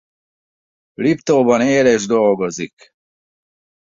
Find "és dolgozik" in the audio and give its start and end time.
1.85-2.93